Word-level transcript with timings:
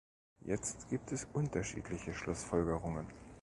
Jetzt 0.39 0.89
gibt 0.89 1.11
es 1.11 1.25
unterschiedliche 1.31 2.15
Schlussfolgerungen. 2.15 3.05